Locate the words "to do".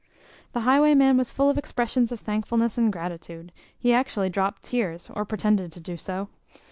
6.27-6.27